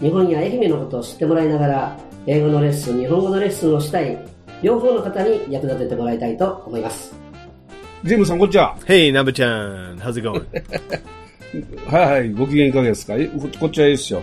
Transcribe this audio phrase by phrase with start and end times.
[0.00, 4.18] 日本や愛媛のことを知ってもらいながら英語のレッスン日本語のレッスンをしたい
[4.62, 7.14] 両方の方に役立ててもらいたいと思います
[8.04, 8.76] ジェームスさん、こんにちは。
[8.86, 10.44] Hey, Naba-chan, how's it going?
[11.90, 13.16] はいはい、ご機嫌いかがですか？
[13.16, 14.22] えここっちはいいですよ。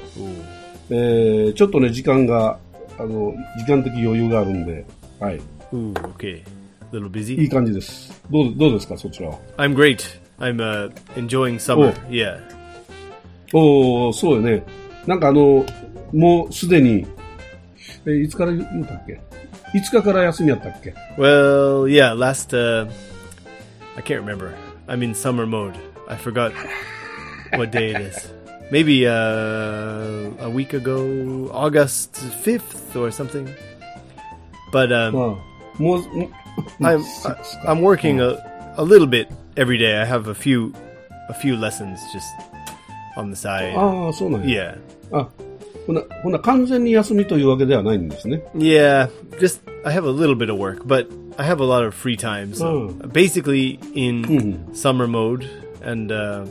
[0.89, 2.57] えー、ちょっとね、時間が、
[2.97, 4.85] あの、時間的余裕があるんで、
[5.19, 5.41] はい。
[5.73, 6.37] Ooh, okay.
[6.37, 6.43] A
[6.93, 7.49] little いい busy.
[7.49, 8.13] 感じです。
[8.31, 9.37] どう、どうですか、そちらは。
[9.57, 9.97] I'm great.
[10.39, 11.89] I'm uh, enjoying summer.
[11.89, 11.93] Oh.
[12.09, 12.39] Yeah.
[13.53, 14.63] おー、そうよね。
[15.06, 15.64] なんかあの、
[16.12, 17.06] もうすでに、
[18.06, 19.20] えーいつから言うたっけ
[19.74, 22.88] いつかから休みやったっけ Well, yeah, last, uh,
[23.96, 24.52] I can't remember.
[24.88, 25.74] I'm in summer mode.
[26.08, 26.52] I forgot
[27.56, 28.32] what day it is.
[28.72, 33.48] Maybe uh, a week ago, August 5th or something.
[34.72, 35.36] But まあ um,
[35.78, 36.30] もう、ん
[36.80, 38.38] I'm そうですか I'm working a,
[38.76, 40.00] a little bit every day.
[40.00, 40.72] I have a few
[41.28, 42.26] a few lessons just
[43.16, 43.76] on the side.
[43.76, 44.74] ああ、そうなんや。
[44.74, 44.78] Yeah.
[45.12, 45.28] あ、
[45.86, 48.42] ほな、ほな、完全に休みというわけではないんですね。
[48.56, 49.08] Yeah,
[49.40, 51.06] just I have a little bit of work, but
[51.36, 52.52] I have a lot of free time.
[52.54, 53.08] So Mm.
[53.12, 54.74] basically in Mhm.
[54.74, 55.46] summer mode
[55.84, 56.44] and uh,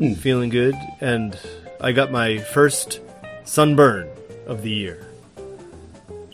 [0.00, 0.16] Mm.
[0.16, 0.74] feeling good.
[1.00, 1.36] And
[1.80, 3.00] I got my first
[3.44, 4.06] sunburn
[4.48, 4.96] of the year.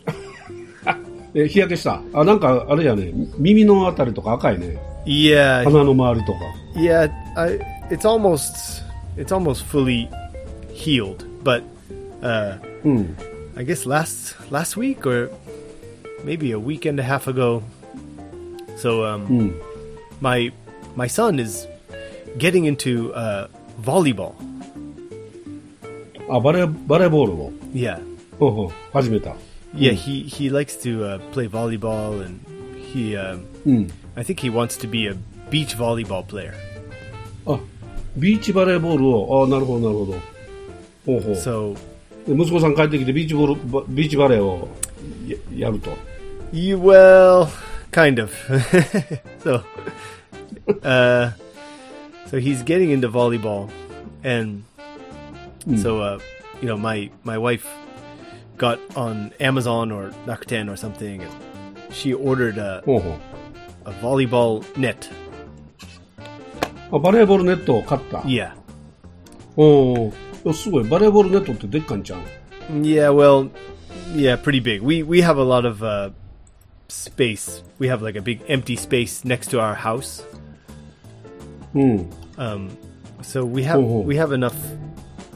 [1.33, 2.01] え、日焼けした。
[2.13, 4.77] あ、なんか、あれやね、耳のあたりとか赤いね。
[5.05, 6.39] Yeah, 鼻の周りとか。
[6.75, 7.09] yeah.
[7.35, 7.57] I,
[7.89, 8.83] it's almost
[9.17, 10.07] it's almost fully
[10.73, 11.63] healed, but
[12.21, 13.17] uh, うん。
[13.55, 15.29] I guess last last week or
[16.23, 17.61] maybe a week and a half ago.
[18.77, 19.61] So um, うん。
[20.21, 20.51] my
[20.95, 21.67] my son is
[22.37, 23.47] getting into uh,
[23.81, 24.33] volleyball.
[26.29, 27.51] あ、バレー、バレーボールを。
[27.73, 27.99] Yeah,
[28.39, 29.35] ほうほう、始めた。
[29.75, 29.93] yeah.
[29.93, 32.39] He he likes to uh, play volleyball, and
[32.93, 33.91] he um, うん。
[34.15, 35.15] I think he wants to be a
[35.49, 36.53] beach volleyball player.
[37.45, 37.59] あ、
[38.17, 40.17] ビーチバレーボールを、あなるほど、なるほど。
[41.05, 41.33] ほうほう。
[41.33, 41.75] So
[42.27, 44.67] で息子さん帰ってきてビーチボール、バビーチバレーを
[45.27, 45.91] ややると。
[46.51, 47.49] you well,
[47.91, 48.31] kind of.
[49.43, 49.63] so
[50.83, 51.31] uh,
[52.27, 53.69] so he's getting into volleyball,
[54.23, 54.63] and
[55.77, 56.19] so uh,
[56.61, 57.67] you know my my wife
[58.57, 61.31] got on Amazon or Rakuten or something, and
[61.91, 63.19] she ordered a, ほうほう。
[63.85, 65.09] a volleyball net.
[66.91, 68.19] あ、バレーボールネットを買った。
[68.19, 68.51] Yeah,
[69.55, 70.13] おお
[70.53, 70.83] すごい。
[70.83, 72.19] バレーボールネットってでっかいんちゃう
[72.81, 73.11] yeah.
[73.11, 73.49] Well,
[74.15, 74.81] yeah, pretty big.
[74.81, 76.11] We we have a lot of uh,
[76.89, 77.61] space.
[77.79, 80.23] We have like a big empty space next to our house.
[81.73, 82.09] うん。
[82.37, 82.69] Um,
[83.21, 84.01] so we have Oh, oh.
[84.05, 84.55] we have enough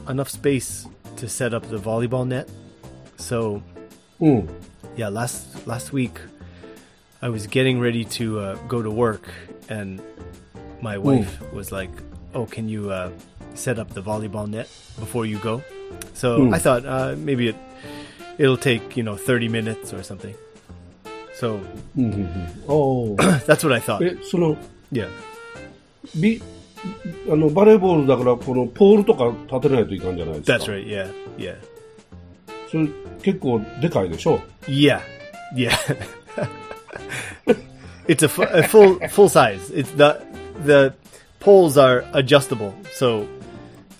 [0.08, 2.46] enough space to set up the volleyball net.
[3.18, 3.60] So
[4.20, 4.48] うん。
[4.96, 6.12] yeah, last last week
[7.22, 9.22] I was getting ready to uh, go to work,
[9.68, 10.00] and
[10.80, 11.90] my wife was like,
[12.34, 13.10] "Oh, can you uh,
[13.54, 14.66] set up the volleyball net
[14.98, 15.62] before you go?"
[16.14, 16.54] So Hmm.
[16.54, 17.56] I thought uh, maybe it
[18.38, 20.34] it'll take you know thirty minutes or something.
[21.38, 21.58] So
[21.96, 22.64] うんうんうん。
[22.68, 22.74] お
[23.12, 24.02] お that's what I thought.
[24.04, 24.56] え、その、
[24.92, 25.08] Yeah.
[26.16, 26.40] ビ、
[27.30, 30.56] あの、バレーボールだから、このポールとか立てないといかんじゃないですか。
[30.56, 30.86] That's right.
[30.86, 31.10] Yeah.
[31.36, 31.56] Yeah.
[32.70, 32.88] それ
[33.22, 35.00] 結構でかいでしょ Yeah,
[35.54, 35.70] yeah.
[38.08, 39.70] it's a, fu- a full full size.
[39.70, 40.20] It's the
[40.64, 40.94] the
[41.40, 42.72] poles are adjustable.
[42.92, 43.26] So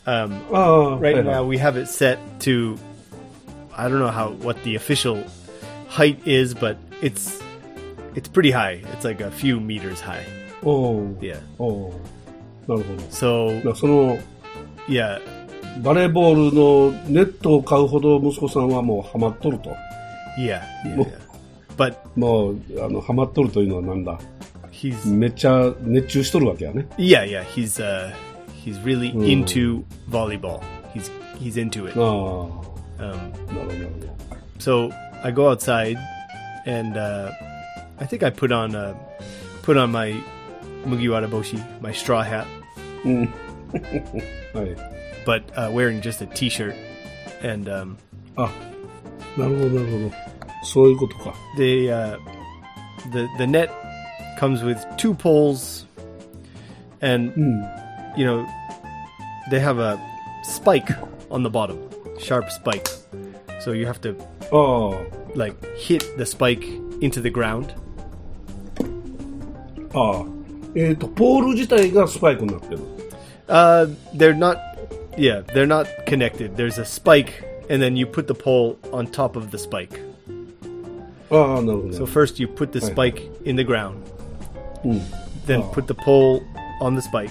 [0.06, 2.76] um, ああ、 right はいはい now we have it set to
[3.76, 5.22] I don't know how what the official
[5.88, 7.42] height is, but it's
[8.14, 8.82] it's pretty high.
[8.94, 10.24] It's like a few meters high.
[10.62, 11.38] おお Yeah.
[11.58, 12.00] おお
[12.66, 13.02] なるほど。
[13.10, 14.18] So だからその、
[14.88, 15.20] yeah,
[15.82, 19.70] バレーボールのネットを買うほど息子さんはもうハマっとると。
[20.38, 20.96] yeah, yeah.
[20.96, 21.26] Well- yeah.
[21.76, 24.18] But もう、あの、ハマっとるというのはなんだ
[24.72, 26.86] he's めっちゃ熱中しとるわけやね。
[26.96, 27.44] yeah, yeah.
[27.44, 28.10] He's uh
[28.64, 29.22] he's really Hmm.
[29.24, 30.62] into volleyball.
[30.94, 31.96] He's he's into it.
[31.96, 32.66] ああ、
[32.98, 34.16] Um, なるほど、なるほど。
[34.58, 34.90] so
[35.22, 35.96] I go outside,
[36.66, 37.30] and uh,
[37.98, 38.94] I think I put on uh,
[39.62, 40.14] put on my
[40.86, 42.46] mugiwara boshi, my straw hat,
[43.04, 43.20] うん。
[44.54, 44.76] はい。
[45.26, 46.74] but uh, wearing just a t-shirt.
[47.42, 47.96] And um,
[48.36, 48.48] あ、
[49.36, 50.12] なるほど、なるほど。
[50.64, 51.34] そういうことか。
[51.58, 52.16] the uh,
[53.12, 53.68] the the net
[54.38, 55.86] comes with two poles,
[57.02, 57.62] and うん。
[58.16, 58.46] you know
[59.50, 59.98] they have a
[60.44, 60.90] spike
[61.30, 61.78] on the bottom,
[62.18, 62.88] sharp spike.
[63.60, 64.14] So you have to
[64.52, 64.94] あ
[65.34, 66.64] like hit the spike
[67.00, 67.74] into the ground.
[69.94, 70.24] あ、ああ。
[70.74, 72.78] えっ、と、ポール自体がスパイクになってる。
[73.48, 74.58] Uh, they're not.
[75.16, 76.56] Yeah, they're not connected.
[76.56, 77.32] There's a spike,
[77.70, 79.98] and then you put the pole on top of the spike.
[81.30, 81.90] ああ、なるほど。
[81.90, 82.94] So first you put the Right.
[82.94, 83.94] spike in the ground,
[84.84, 85.00] うん。
[85.46, 85.72] then Oh.
[85.72, 86.42] put the pole
[86.82, 87.30] on the spike,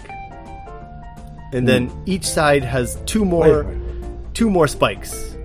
[1.53, 3.75] and then each side has two はい more はい。
[4.33, 5.35] two more spikes.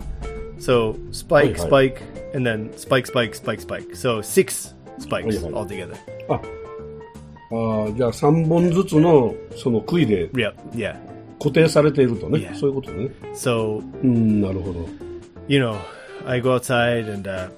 [0.59, 2.03] So spike, Right, spike,
[2.35, 3.95] and then spike, spike, spike, spike.
[3.95, 5.55] So six spikes Right, right.
[5.55, 5.95] altogether.
[6.29, 6.41] あ
[7.53, 10.97] ああ、じゃあ3本ずつのその杭で Yep, yeah.
[11.39, 12.39] 固定されているとね。
[12.41, 12.55] Yeah.
[12.55, 13.11] そういうことね。
[13.35, 14.87] So うん、なるほど。
[15.49, 15.77] you know,
[16.27, 17.49] I go outside and uh,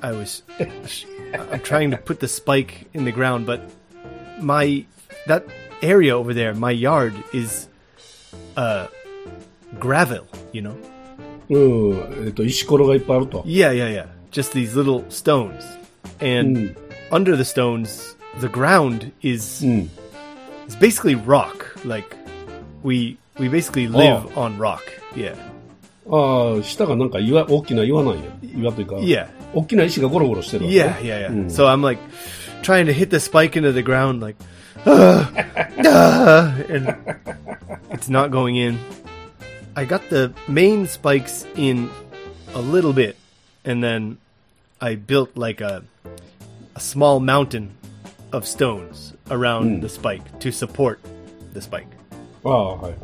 [0.00, 0.42] I was
[1.50, 3.60] I'm trying to put the spike in the ground, but
[4.40, 4.84] my
[5.26, 5.44] that
[5.82, 7.68] area over there, my yard is
[8.56, 8.86] uh
[9.78, 10.74] gravel, you know.
[11.50, 13.42] うん、えっ、と、石ころがいっぱいあると。
[13.42, 14.06] Yeah, yeah, yeah.
[14.30, 15.62] Just these little stones.
[16.20, 16.74] And
[17.10, 19.90] under the stones, the ground is うん。
[20.66, 21.76] is basically rock.
[21.86, 22.16] Like
[22.82, 24.80] we we basically live on rock.
[25.14, 25.36] Yeah.
[26.06, 28.20] ああ、下がなんか岩、大きな岩なんや。
[28.56, 29.26] 岩というか、 Yeah.
[29.54, 31.08] 大きな石がゴロゴロしてるわけ Yeah, ね。
[31.08, 31.46] yeah, yeah.
[31.46, 31.46] Mm.
[31.46, 32.00] So I'm like
[32.62, 34.36] trying to hit the spike into the ground, like,
[34.86, 35.30] "Ah,
[35.84, 36.94] ah," and
[37.90, 38.78] it's not going in.
[39.76, 41.88] I got the main spikes in
[42.54, 43.16] a little bit,
[43.64, 44.18] and then
[44.80, 45.82] I built like a
[46.76, 47.70] a small mountain
[48.32, 50.98] of stones around the spike to support
[51.54, 51.86] the spike.
[52.44, 53.02] ああ、はいはい。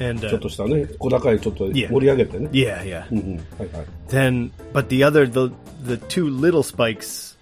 [0.00, 1.88] And ちょ uh, っとしたね、小高いちょっと Yeah.
[1.92, 2.48] 盛り上げてね。
[2.52, 3.06] yeah, yeah.
[3.12, 3.36] うんうん。
[3.58, 3.86] はいはい。
[4.08, 5.52] then but the other the
[5.86, 7.36] the two little spikes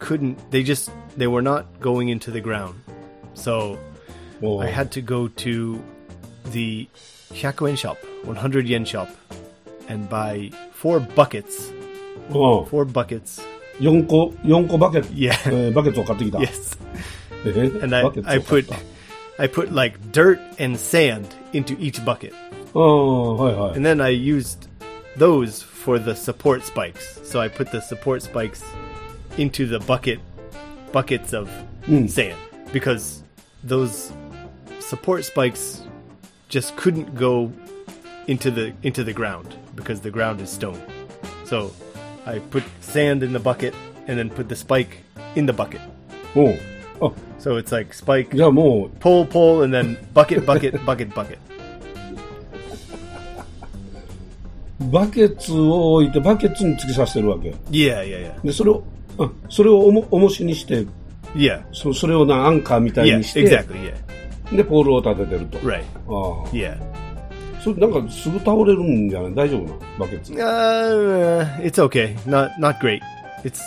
[0.00, 2.74] couldn't they just they were not going into the ground
[3.34, 3.76] so
[4.42, 5.78] おう i had to go to
[6.50, 6.88] the
[7.32, 7.96] 100 yen shop
[8.26, 9.08] 100 yen shop
[9.88, 11.72] and buy four buckets
[12.30, 12.34] うん
[12.64, 13.42] four buckets
[13.80, 15.32] 4個、四個バケツ、 Yeah.
[15.46, 16.38] えーバケツを買ってきた。
[16.38, 16.78] yes
[17.44, 18.76] えー and i バケツを i 買っ put た
[19.42, 22.32] i put like dirt and sand into each bucket
[22.74, 23.76] ああ、はいはい。
[23.76, 24.68] and then i used
[25.18, 28.62] those for the support spikes so i put the support spikes
[29.36, 30.20] into the bucket
[30.92, 31.48] buckets of
[32.08, 32.34] sand
[32.72, 33.22] because
[33.62, 34.12] those
[34.80, 35.82] support spikes
[36.48, 37.52] just couldn't go
[38.26, 40.80] into the into the ground because the ground is stone
[41.44, 41.70] so
[42.26, 43.74] i put sand in the bucket
[44.06, 45.04] and then put the spike
[45.34, 45.80] in the bucket
[46.34, 46.58] おう
[47.00, 51.38] あ、 so it's like spike じゃあも pull pull and then bucket bucket bucket bucket
[54.84, 57.50] う、バケツを置いて、バケツに突き刺してるわけ。
[57.70, 58.84] yeah yeah yeah で、それを、
[59.18, 60.86] あ、それをおも、重しにして、
[61.34, 63.92] yeah そそれをな、アンカーみたい yeah にして、 exactly
[64.50, 65.58] yeah で、ポールを立ててると。
[65.58, 66.48] right ああ。
[66.50, 66.78] yeah
[67.64, 70.34] それなんかすぐ倒れるんじゃない大丈夫なバケツ。
[70.34, 72.14] Uh, it's okay.
[72.26, 73.00] Not not great.
[73.42, 73.58] It's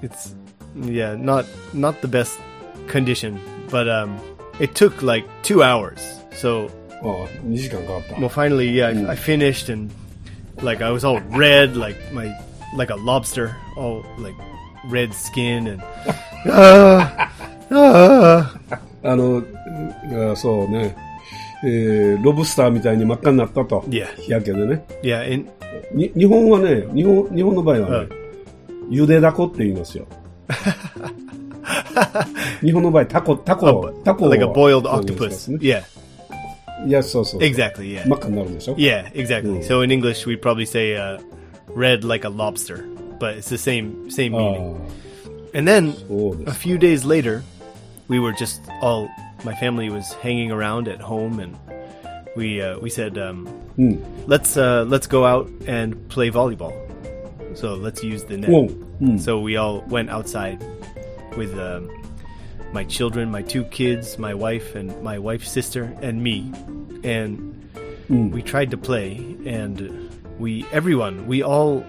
[0.00, 0.34] it's
[0.74, 1.44] yeah, not
[1.74, 2.40] not the best
[2.88, 3.38] condition.
[3.70, 4.18] But um,
[4.60, 5.98] it took like two hours.
[6.32, 6.70] So
[7.02, 8.14] ああ、2時間かかった。
[8.14, 9.92] well, finally, yeah, I, I finished and
[10.62, 12.34] like I was all red, like my
[12.74, 14.34] like a lobster, all like
[14.88, 15.82] red skin and
[16.45, 17.29] ah,
[17.69, 18.59] ah.
[19.03, 19.43] あの、
[20.31, 20.95] あそうね、
[21.63, 23.81] えー、ロブスターみたいに真っ赤になったと。
[23.87, 24.07] Yeah.
[24.15, 24.85] 日焼けでね。
[25.03, 25.49] yeah, and
[25.93, 28.09] に日本はね、日本、日本の場合はね、
[28.89, 30.05] ゆでだこって言いますよ。
[32.61, 35.57] 日本の場合、タコ、タコ、タコを like a boiled そうです octopus.
[35.57, 37.41] ね Yeah, いや、そうそう。
[37.41, 37.95] exactly.
[37.95, 38.07] Yeah.
[38.07, 39.59] 真っ赤になるんでしょ Yeah, exactly.
[39.59, 39.63] Mm.
[39.63, 41.19] So in English, we probably say uh,
[41.73, 42.85] red like a lobster,
[43.19, 44.75] but it's the same same あ meaning.
[45.53, 45.95] And then
[46.45, 47.43] a few days later,
[48.07, 49.09] we were just all
[49.43, 51.57] my family was hanging around at home, and
[52.35, 54.03] we uh, we said, um, mm.
[54.27, 56.73] "Let's uh, let's go out and play volleyball."
[57.55, 58.49] So let's use the net.
[58.49, 59.19] Mm.
[59.19, 60.63] So we all went outside
[61.35, 61.89] with um,
[62.73, 66.51] my children, my two kids, my wife, and my wife's sister, and me,
[67.03, 67.69] and
[68.09, 68.31] mm.
[68.31, 71.83] we tried to play, and we everyone we all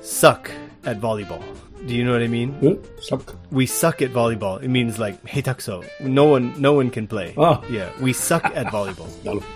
[0.00, 0.50] suck
[0.84, 1.42] at volleyball.
[1.86, 2.82] Do you know what I mean?
[3.00, 3.36] Suck.
[3.52, 4.60] We suck at volleyball.
[4.60, 5.84] It means like hetakuso.
[6.00, 7.32] No one, no one can play.
[7.38, 7.62] Ah.
[7.70, 9.08] Yeah, we suck at volleyball.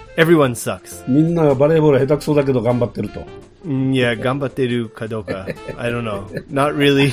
[0.16, 1.02] Everyone sucks.
[1.06, 3.26] どみんながバレーボール下手くそだけど頑張ってると。
[3.64, 5.48] Mm, yeah, gambateru kadoka.
[5.76, 6.26] I don't know.
[6.48, 7.12] Not really.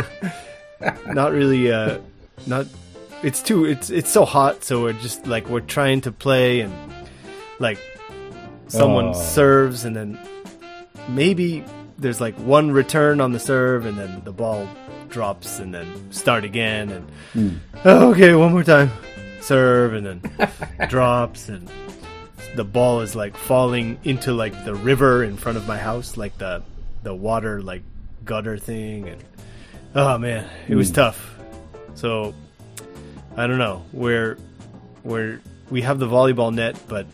[1.14, 1.72] not really.
[1.72, 1.98] Uh,
[2.46, 2.66] not.
[3.22, 3.64] It's too.
[3.64, 4.62] It's it's so hot.
[4.62, 6.72] So we're just like we're trying to play and
[7.58, 7.78] like
[8.68, 10.18] someone serves and then
[11.08, 11.64] maybe
[12.02, 14.68] there's like one return on the serve and then the ball
[15.08, 17.56] drops and then start again and hmm.
[17.84, 18.90] oh, okay one more time
[19.40, 20.48] serve and then
[20.88, 21.68] drops and
[22.54, 26.36] the ball is like falling into like the river in front of my house, like
[26.38, 26.62] the
[27.02, 27.82] the water like
[28.24, 29.22] gutter thing, and
[29.94, 30.96] oh man, it was hmm.
[30.96, 31.38] tough.
[31.94, 32.34] So
[33.36, 34.36] I don't know where
[35.02, 35.40] where
[35.70, 37.06] we have the volleyball net, but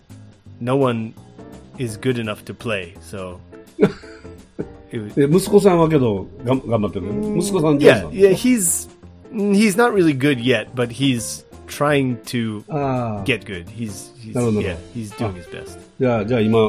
[0.61, 1.15] no one
[1.79, 2.95] is good enough to play.
[3.01, 3.41] So
[3.79, 4.28] it was, え
[4.92, 7.08] 息子さんはけど、がん頑張ってる。
[7.38, 8.90] 息子さん上手 yeah, なの yeah, he's
[9.34, 13.24] he's not really good yet, but he's trying to ああ。
[13.26, 13.66] get good.
[13.70, 14.80] He's, he's No, no, no, yeah, no.
[14.94, 15.80] he's doing his best.
[16.00, 16.60] じゃあ、じゃあ今、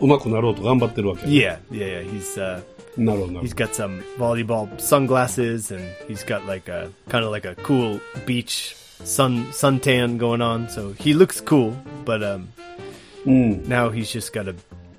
[0.00, 1.26] 上手くなろうと頑張ってるわけ。
[1.26, 2.10] Yeah, yeah, yeah.
[2.10, 2.62] He's uh,
[2.96, 7.46] なるほどなる he's ほ got some volleyball sunglasses, and he's got like a kind of like
[7.46, 8.74] a cool beach
[9.04, 10.68] sun suntan going on.
[10.70, 11.74] So he looks cool,
[12.04, 12.48] but um,
[13.26, 13.30] ど。
[13.32, 13.68] うん。
[13.68, 14.54] now he's just got to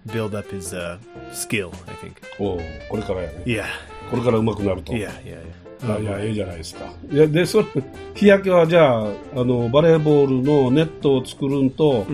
[0.06, 0.98] build up his uh,
[1.32, 1.70] skill.
[1.86, 2.12] I think.
[2.38, 3.42] おうこれからやね。
[3.44, 3.64] Yeah,
[4.10, 4.92] これから上手くなると。
[4.92, 5.62] yeah, yeah, yeah.
[5.84, 6.92] あいや、ええじゃないですか。
[7.10, 7.66] いや、で、それ、
[8.14, 12.06] 日焼けはじゃあ、あの、バレーボールのネットを作るんと、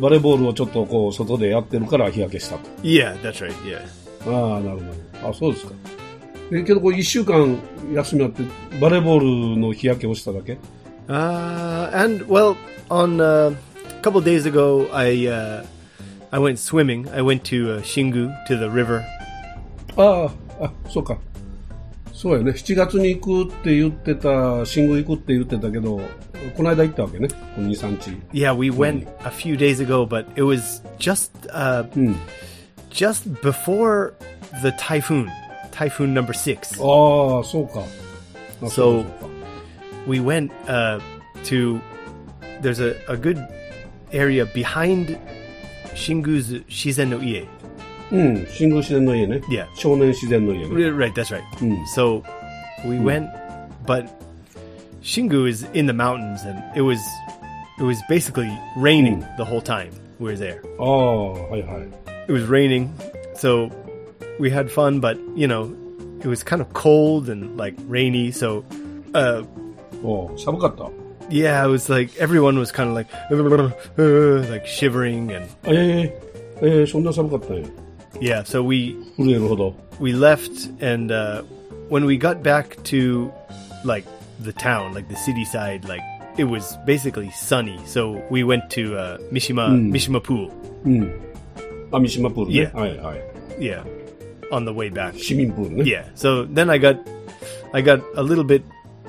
[0.00, 2.62] バレーボールをちょっとこう、外でやってるから日焼けしたと。
[2.82, 3.52] Yeah, that's right.
[3.64, 3.82] Yeah.
[4.26, 4.84] ああ、なるほ
[5.22, 5.28] ど。
[5.30, 5.72] あ、そうですか。
[6.52, 7.56] え、けどこれ一週間
[7.94, 8.42] 休みあって、
[8.80, 10.58] バレーボールの日焼けをしただけ
[11.08, 12.56] ？Uh, and well,
[12.88, 15.64] on uh, a couple days ago, I uh,
[16.31, 17.07] I went swimming.
[17.09, 19.03] I went to uh, Shingu to the river.
[19.97, 21.17] ああ、あ、そうか。
[22.13, 22.51] そうやね。
[22.51, 26.01] 7月に行くって言ってた、新宮行くって言ってたけど、
[26.55, 27.27] この間行ったわけね。
[27.27, 28.17] この2、3日。
[28.33, 32.15] Yeah, we went a few days ago, but it was just uh, うん。
[32.89, 34.13] just before
[34.61, 35.29] the typhoon,
[35.71, 36.79] typhoon number six.
[36.81, 37.81] ああ、そうか。
[37.81, 37.83] あ
[38.59, 39.27] そうかそうか
[40.07, 40.99] We went uh,
[41.45, 41.81] to
[42.61, 43.37] there's a, a good
[44.11, 45.17] area behind
[45.93, 47.47] Shingu's Shizen no Ie.
[48.11, 49.41] うん、新宮自然の家ね。
[49.49, 49.67] Yeah.
[49.75, 50.67] 少年自然の家ね。
[50.67, 51.43] Right, that's right.
[51.57, 51.85] Mm.
[51.87, 52.23] So
[52.85, 53.29] we went,
[53.85, 54.07] but
[55.01, 56.99] Shingu is in the mountains, and it was
[57.79, 60.61] it was basically raining the whole time we were there.
[60.79, 61.87] ああ、はいはい。
[62.27, 62.89] It was raining,
[63.35, 63.71] so
[64.39, 65.73] we had fun, but you know,
[66.21, 68.31] it was kind of cold and like rainy.
[68.31, 68.63] So,
[69.13, 69.45] uh,
[70.03, 70.98] おう寒かった。
[71.30, 73.08] yeah, it was like everyone was kind of like
[74.50, 75.48] like shivering and
[78.20, 78.42] yeah.
[78.42, 78.96] So we
[79.98, 81.42] we left, and uh,
[81.88, 83.32] when we got back to
[83.84, 84.04] like
[84.40, 86.02] the town, like the city side, like
[86.36, 87.78] it was basically sunny.
[87.86, 90.50] So we went to uh, Mishima Mishima Pool.
[90.86, 91.30] 음.
[91.92, 92.54] 아 미시마 뿌르네.
[93.58, 93.82] Yeah,
[94.52, 95.14] on the way back.
[95.14, 95.52] 시민
[95.84, 96.04] Yeah.
[96.14, 96.96] So then I got
[97.74, 98.62] I got a little bit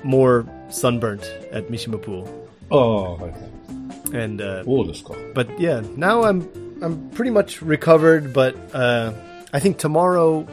[0.03, 2.26] more sunburnt at mishima pool
[2.70, 4.24] ああ、はいはい。
[4.24, 5.12] and uh, そうですか。
[5.34, 6.42] but yeah now i'm
[6.80, 9.12] i'm pretty much recovered but uh,
[9.52, 10.46] i think tomorrow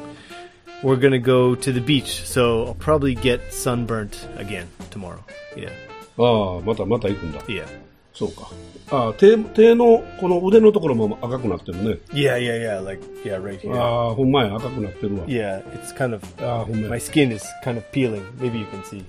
[0.84, 5.20] we're gonna go to the beach so i'll probably get sunburnt again tomorrow
[5.56, 5.70] yeah
[6.18, 7.40] ああ、またまた行くんだ。
[7.48, 7.66] yeah
[8.13, 8.52] そうか。
[8.92, 11.98] ああ、手、手の、この腕のところも赤くなってるね。
[12.12, 15.25] yeah yeah yeah like yeah right here ああ、ほんまや、赤くなってるわ。
[15.25, 17.04] yeah it's kind of ああ、ほんま my や。
[17.04, 19.04] skin is kind of peeling maybe you can see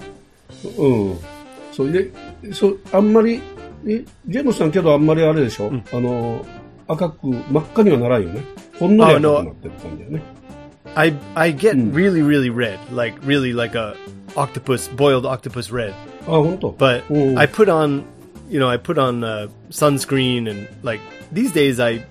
[0.78, 1.18] うん。
[1.72, 2.10] そう、で、
[2.52, 3.40] そう、あんまり、
[3.86, 6.44] え、ジェームスさんけどあんまりあれでしょ、あの、
[6.88, 8.42] 赤く、真っ赤にはならんよね。
[8.78, 10.22] ほんのり赤くなってる感じだよね。
[10.96, 13.94] i i get really really red like really like a
[14.36, 15.92] octopus boiled octopus red
[16.26, 16.74] ああ、ほんと。
[16.78, 17.36] but Mm.
[17.38, 18.02] I put on,
[18.48, 21.00] you know, I put on uh, sunscreen and like
[21.32, 22.04] these days I,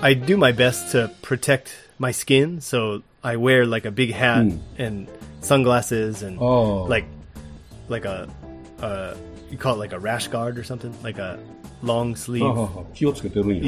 [0.00, 2.60] I do my best to protect my skin.
[2.60, 4.58] So I wear like a big hat Mm.
[4.78, 5.06] and
[5.40, 6.84] sunglasses and Oh.
[6.88, 7.04] like,
[7.88, 8.28] like a,
[8.80, 9.14] uh,
[9.50, 11.38] you call it like a rash guard or something, like a
[11.82, 12.44] long あ sleeve.
[12.46, 13.62] あ、ああ気をつけてるんや。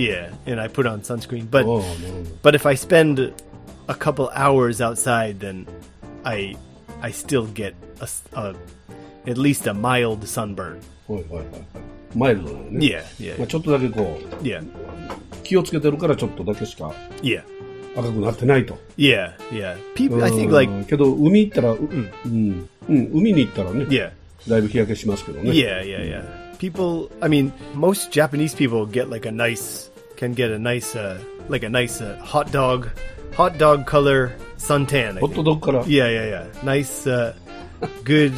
[0.47, 1.49] Yeah, and I put on sunscreen.
[1.49, 1.81] But ああ、なるほ
[2.25, 2.51] ど。
[2.51, 3.33] but if I spend
[3.89, 5.67] a couple hours outside, then
[6.25, 6.57] I
[7.01, 8.55] I still get a, s- a-
[9.27, 10.79] at least a mild sunburn.
[11.09, 11.47] はいはいはいはい。
[12.15, 12.79] マイルドなのね。
[12.87, 14.65] Yeah, yeah, まあ、ちょっとだけこう、 yeah,
[15.43, 17.43] 気をつけてるからちょっとだけしか yeah,
[17.97, 18.79] 赤くなってないと。
[18.97, 19.77] yeah, yeah.
[19.95, 24.11] People, I think like うんけど、海行ったら、ううん、 うん、海に行ったらね、 yeah,
[24.49, 25.51] だいぶ日焼けしますけどね。
[25.51, 26.23] yeah, yeah, yeah.
[26.59, 31.19] People, I mean, most Japanese people get like a nice can get a nice uh,
[31.49, 32.89] like a nice uh, hot dog,
[33.37, 35.19] hot dog color suntan.
[35.19, 35.45] I ホット think.
[35.45, 36.65] ドッグから、 Yeah, yeah, yeah.
[36.65, 37.35] Nice, uh,
[38.05, 38.33] good,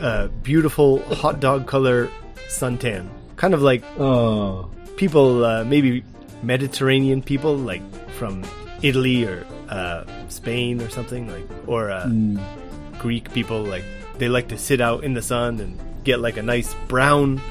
[0.00, 2.08] uh, beautiful hot dog color
[2.48, 3.06] suntan.
[3.36, 4.66] Kind of like あ
[4.96, 6.04] people, uh, maybe
[6.44, 7.82] Mediterranean people, like
[8.18, 8.44] from
[8.82, 12.06] Italy or uh, Spain or something, like or uh,
[12.99, 13.83] Greek people like
[14.19, 17.41] they like to sit out in the sun and get like a nice brown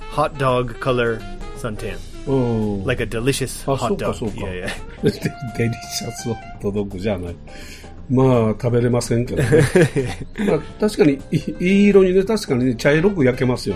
[0.00, 1.18] hot dog color
[1.56, 1.98] suntan.
[2.26, 2.82] Oh.
[2.84, 4.16] Like a delicious ah, hot dog.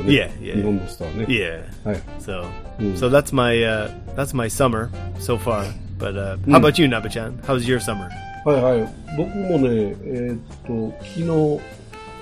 [0.06, 0.54] Yeah, yeah.
[0.56, 1.24] 日本のスターね。
[1.26, 1.64] Yeah.
[1.84, 2.02] はい。
[2.20, 2.44] So,、
[2.78, 3.14] うん、so hmm.
[3.14, 5.64] that's my,、uh, that's my summer so far.
[5.98, 6.54] But、uh, how hmm.
[6.56, 7.40] about you, Nava-chan?
[7.46, 8.10] How's your summer?
[8.44, 8.88] はいはい。
[9.16, 11.60] 僕もね、えーっと、昨日、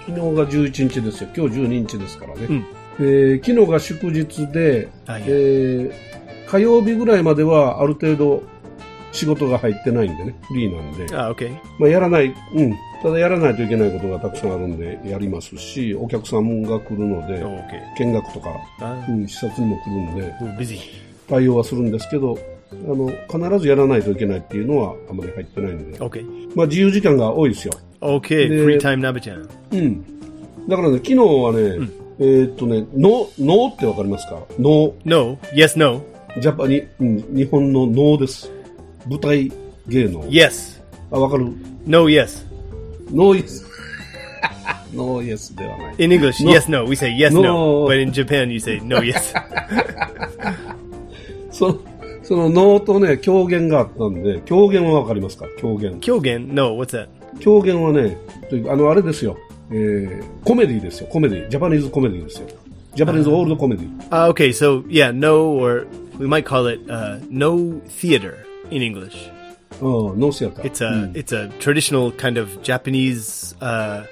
[0.07, 1.31] 昨日が11日ですよ。
[1.37, 2.47] 今日12日ですからね。
[2.49, 2.65] うん
[2.99, 5.93] えー昨日が祝日で、あいやえー
[6.47, 8.43] 火曜日ぐらいまではある程度
[9.13, 11.53] 仕事が入ってないんでね、フリーなんで、Ah, okay.
[11.79, 12.75] まあ、やらない、うん。
[13.03, 17.63] ただやらないといけないことがたくさんあるんで、やりますし、お客さんが来るので、Oh.
[17.99, 20.79] 見学とか、Uh, うん、視察にも来るんで、we're busy.
[21.29, 22.39] 対応はするんですけど、
[22.73, 23.09] あの、
[23.49, 26.25] 必ずやらないといけないっていうのはあまり入ってないんで、Okay.
[26.57, 27.73] まあ自由時間が多いですよ。
[28.01, 28.49] Okay.
[28.49, 29.49] The- Free time, Nabachan.
[29.73, 30.05] うん。
[30.69, 34.41] だからね、昨日はね、えーっとね、能、能ってわかりますか？
[34.59, 34.93] 能。
[35.05, 35.39] No.
[35.55, 35.79] Yes.
[35.79, 36.03] No.
[36.41, 38.51] ジャパニ、うん、日本の能です。
[39.09, 39.51] 舞台
[39.89, 40.25] 芸能。
[40.29, 40.81] Yes.
[41.11, 41.47] あ、わかる
[41.87, 42.09] ？No.
[42.09, 42.45] Yes.
[43.13, 43.65] ノーイエス。
[44.95, 45.95] ノーイエスではない。
[45.99, 46.51] In English, No.
[46.53, 46.71] yes.
[46.71, 46.85] No.
[46.89, 47.33] We say yes.
[47.33, 47.43] No.
[47.43, 47.87] No.
[47.87, 48.99] But in Japan, you say no.
[48.99, 49.33] Yes.
[51.53, 51.69] そ
[52.27, 56.01] その能とね、狂言があったんで、狂言はわかりますか狂言。
[56.01, 56.53] Kyogen.
[56.53, 56.77] No.
[56.77, 57.09] What's that?
[57.39, 58.19] 狂言はね、
[58.69, 59.39] あの、あれですよ。
[59.71, 61.07] えー、コメディですよ。
[61.07, 61.49] コメディ。
[61.49, 62.49] ジャパニーズコメディですよ。
[62.97, 64.09] ジャパニーズオールドコメディ。
[64.09, 64.49] Uh, okay.
[64.51, 65.87] So yeah, no, or
[66.19, 69.31] we might call it uh, no theater in English.
[69.81, 70.65] うん、ノーシアター。
[70.65, 74.05] It's a it's a traditional kind of Japanese uh,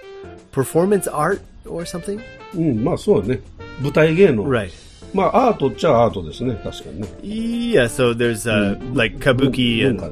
[0.52, 2.20] performance art or something.
[2.54, 3.40] うん、まあそうね。
[3.80, 4.44] 舞台芸能。
[4.44, 4.70] Right.
[5.14, 6.54] まあアートっちゃアートですね。
[6.62, 7.08] 確かにね。
[7.22, 7.84] Yeah.
[7.84, 10.02] So there's uh, like kabuki and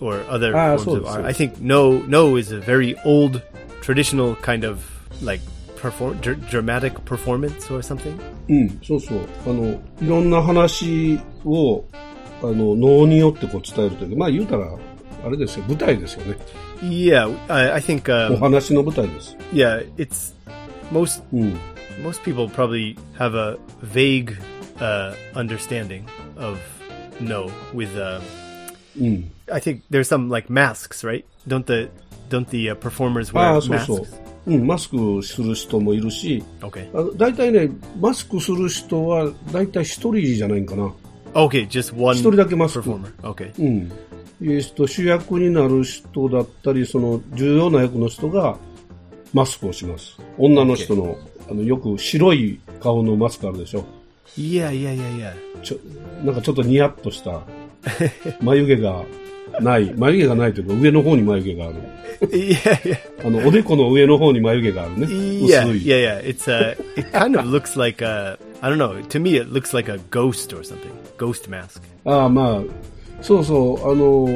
[0.00, 1.24] or other Ah, forms of art.
[1.24, 3.42] I think no no is a very old
[3.82, 4.78] traditional kind of
[5.22, 5.40] like
[5.76, 8.18] perform dr- dramatic performance or something.
[8.48, 9.20] うん、そうそう。
[9.46, 11.84] あの、いろんな話を、
[12.42, 14.66] あの、能によってこう伝えるというか、まあ言うたら、
[15.24, 16.36] あれですよ、舞台ですよね。
[16.82, 18.02] Yeah, I, I think
[18.32, 19.36] お um, 話の舞台です。
[19.52, 20.34] yeah, it's
[20.92, 21.56] most うん。
[22.02, 24.36] Most people probably have a vague
[24.80, 26.04] uh, understanding
[26.36, 26.58] of
[27.20, 28.20] no with uh,
[28.98, 29.30] うん。
[29.50, 31.24] I think there's some like masks, right?
[31.46, 31.88] Don't the
[32.28, 33.86] don't the uh, performers あ wear あ、そう masks?
[33.86, 34.06] そう。
[34.46, 36.88] うん、マスクする人もいるし、Okay.
[36.96, 37.68] あの大体ね、
[38.00, 40.92] マスクする人は大体一人じゃないんかな。
[41.34, 42.88] Okay, just one 一人だけマスク。
[42.90, 43.52] Okay.
[43.58, 43.92] うん。
[44.42, 48.56] えっと、主役になる人だったり、その重要な役の人が
[49.32, 50.16] マスクをします。
[50.38, 51.16] 女の人の、
[51.50, 53.84] あの、よく白い顔のマスクあるでしょ。
[54.36, 55.62] Yeah, yeah, yeah, yeah.
[55.62, 55.78] ちょ、
[56.24, 57.40] なんかちょっとニヤッとした、
[58.40, 59.04] 眉毛が
[59.60, 61.74] ない、眉毛がないというか上の方に眉毛がある。
[62.30, 63.26] yeah, yeah.
[63.26, 65.06] あの、おでこの上の方に眉毛があるね。
[65.06, 65.82] Yeah, 薄い。
[65.86, 66.26] yeah, yeah.
[66.26, 69.02] It's uh, it kind of looks like a, I don't know.
[69.06, 70.90] To me, it looks like a ghost or something.
[71.16, 71.82] Ghost mask.
[72.04, 72.62] ああ、まあ、
[73.22, 74.26] そうそう、あの、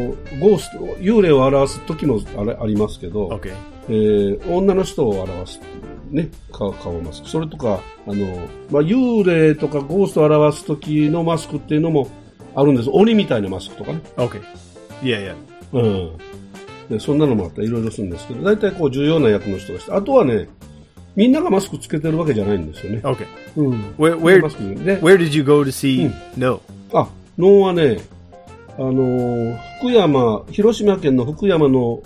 [0.40, 3.53] ゴースト、幽霊を表す時もあれありますけど、Okay.
[3.88, 5.61] えー女の人を表す、
[6.11, 7.29] ね、顔顔マスク。
[7.29, 12.09] それとか、あの、まあ、幽霊とかゴーストを表す時のマスクっていうのも
[12.55, 12.90] あるんです。
[12.92, 14.01] 鬼みたいなマスクとかね。
[14.16, 14.42] Okay.
[15.03, 15.37] Yeah, yeah.
[15.73, 16.18] うん。
[16.88, 20.49] でそんなのもあったらいろいろするんですけど、大体こう重要な役の人がして、あとはね、
[21.14, 22.99] みんながマスクつけてるわけじゃないんですよね。
[23.05, 23.27] Okay.
[23.57, 23.94] うん。
[23.96, 26.61] Where where マスクで、where did you go to see No?
[26.92, 27.99] あ、能はね、
[28.77, 32.03] あのー福山、広島県の福山の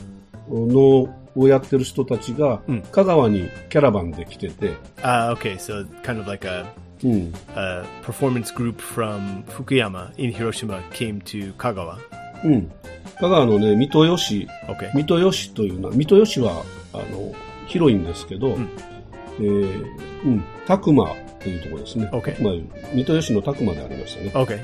[0.50, 6.64] 能をやってる人たちが、うん香川にキャラバンで来てて、Uh, okay, so kind of like a,
[7.02, 7.32] うん。
[7.56, 11.98] a performance group from Fukuyama in Hiroshima came to Kagawa.
[12.44, 12.70] うん。
[13.20, 14.90] 香川のね、三豊市、Okay.
[14.92, 17.32] 三豊市というのは、三豊市は、あの、
[17.66, 18.68] 広いんですけど、ん
[19.38, 19.84] えー、
[20.24, 22.08] うん、拓磨というところですね。
[22.12, 24.30] OK 拓磨いう三豊市の拓磨でありましたね。
[24.34, 24.58] Okay.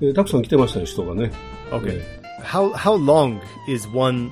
[0.00, 1.30] えーたくさん来てましたね、人がね。
[1.70, 2.00] Okay.
[2.00, 4.30] え How how long is one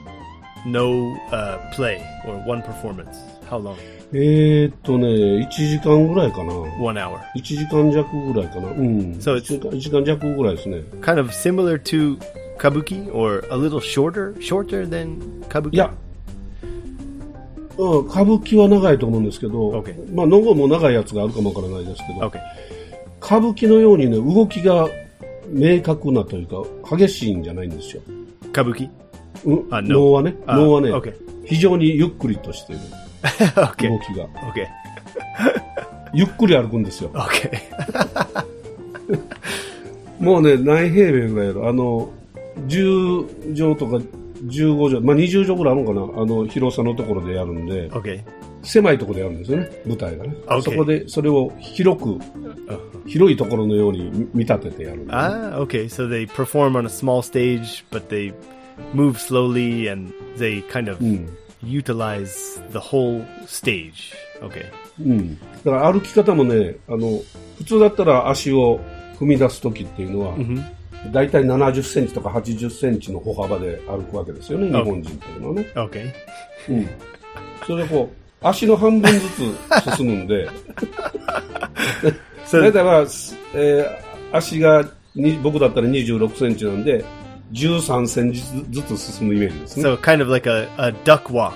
[0.66, 3.18] no uh, play or one performance?
[3.48, 3.76] How long?
[3.76, 6.52] ーえーっとね、1時間ぐらいかな。
[6.52, 7.18] One hour.
[7.34, 8.68] 1時間弱ぐらいかな。
[8.68, 9.20] うん。
[9.20, 10.82] そう1時間 ,1 時間弱ぐらいですね。
[11.00, 12.18] Kind of similar to
[12.58, 15.74] kabuki or a little shorter, shorter than kabuki?
[15.74, 15.92] いや、
[17.78, 22.40] うん、歌舞伎は長いと思うんですけど、OK まあ、のごも長いやつがあるかもわからないですけど、Okay.
[23.20, 24.88] 歌舞伎のようにね、動きが
[25.48, 28.02] 明確なというか、激しいんじゃないんですよ。
[28.52, 28.90] Kabuki?
[29.44, 32.82] うん、あ能はね、あ能はね、OK 非常にゆっくりとしている
[33.22, 33.88] okay.
[33.88, 34.26] 動きが。
[34.52, 34.66] Okay.
[36.14, 37.10] ゆっくり歩くんですよ。
[37.10, 37.58] Okay.
[40.20, 41.68] もうね、何平米ぐらいやろ。
[41.68, 42.10] あの、
[42.68, 43.96] 10畳とか
[44.46, 46.22] 15畳、まあ20畳ぐらいあるのかな？
[46.22, 48.20] あの、広さのところでやるんで、Okay.
[48.62, 50.34] 狭いところでやるんですよね、舞台がね。
[50.46, 52.18] OK そこで、それを広く、
[53.06, 55.12] 広いところのように見見立ててやるんで。
[55.12, 55.86] Ah, okay.
[55.86, 58.32] So they perform on a small stage, but they
[58.94, 60.98] move slowly and they kind of
[61.62, 64.14] utilize the whole stage.
[64.40, 64.66] Okay.
[65.00, 65.38] うん。
[65.64, 67.20] だから歩き方もね、あの、
[67.58, 68.80] 普通だったら足を
[69.18, 70.36] 踏み出す時っていうのは、
[71.12, 75.72] だいたい70センチとか80センチの歩幅で歩くわけですよね、日本人っていうのはね。
[75.74, 76.12] Okay.
[76.68, 76.88] うん。
[77.66, 80.48] それでこう、足の半分ずつ進むんで、
[82.52, 84.82] だいたいまあ、すえー足が
[85.14, 87.04] に僕だったら26センチなんで、
[87.52, 89.84] 13センチずつ進むイメージですね。
[89.84, 91.52] so kind of like a, a duck walk,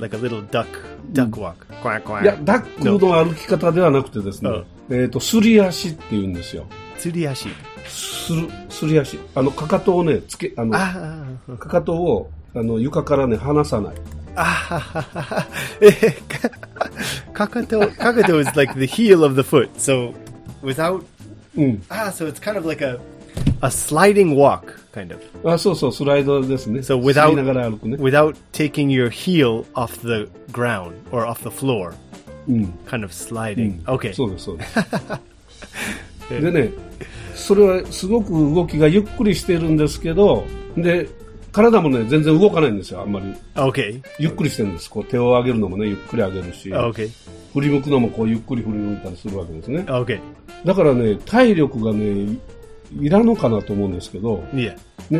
[0.00, 0.66] like a little duck
[1.12, 1.54] duck walk.
[1.82, 2.44] Quack いや quack.
[2.44, 4.50] ダックの歩き方ではなくてですね、
[4.90, 6.66] えっ、と、すり足って言うんですよ。
[6.98, 7.50] Tsuriashi.
[7.86, 9.18] する、すり足。
[9.34, 11.58] あの、かかとをね、つけ、あの、Ah.
[11.58, 13.94] かかとを、あの、床からね、離さない。
[14.36, 15.46] Ah.
[17.34, 19.68] Kakato Kakato is like the heel of the foot.
[19.76, 20.14] So
[20.62, 21.04] without
[21.56, 21.82] うん。
[21.88, 22.98] ah, so it's kind of like a
[23.62, 25.50] a sliding walk, kind of.
[25.50, 26.80] あ、そうそう、スライドですね。
[26.80, 27.96] So without すりながら歩くね。
[27.96, 31.92] without taking your heel off the ground or off the floor,
[32.48, 32.74] うん。
[32.86, 33.82] kind of sliding.
[33.84, 34.12] Okay.
[34.14, 36.40] そうです、そうです。
[36.40, 36.70] でね、
[37.34, 40.44] それはすごく動きがゆっくりしてるんですけど、
[40.76, 41.08] で、
[41.52, 43.26] 体もね、全然動かないんですよ、あんまり。
[43.54, 44.02] Okay.
[44.18, 44.90] ゆっくりしてるんです。
[44.90, 47.10] こう手を上げるのもね、ゆっくり上げるし、Okay.
[47.52, 49.80] 振り向くのもこうゆっくり振り向いたりするわけですね。
[49.80, 50.18] Okay.
[50.64, 52.36] だからね、体力がね、
[53.00, 54.76] いらんのかなと思うんですけど、ね、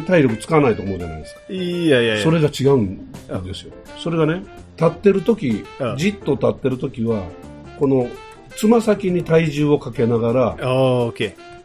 [0.07, 1.40] 体力使わないと思うじゃないですか。
[1.50, 2.22] いやいや。
[2.22, 3.12] それが違うん
[3.44, 3.72] ですよ。
[3.98, 4.44] それがね、
[4.77, 5.64] 立ってる時、
[5.96, 7.24] じっと立ってる時は、
[7.79, 8.09] この、
[8.57, 10.57] つま先に体重をかけながら、